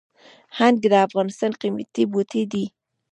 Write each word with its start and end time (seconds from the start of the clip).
هنګ 0.57 0.77
د 0.89 0.93
افغانستان 1.07 1.51
قیمتي 1.61 2.03
بوټی 2.11 2.43
دی 2.51 2.65